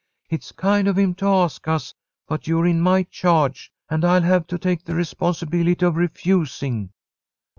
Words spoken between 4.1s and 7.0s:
have to take the responsibility of refusing."